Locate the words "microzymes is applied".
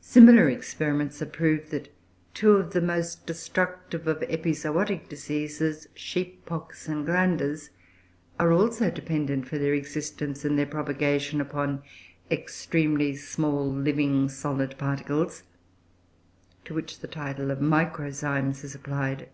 17.58-19.28